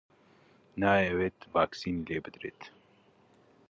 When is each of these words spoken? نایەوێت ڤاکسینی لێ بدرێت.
نایەوێت 0.81 1.37
ڤاکسینی 1.53 2.05
لێ 2.07 2.17
بدرێت. 2.25 2.61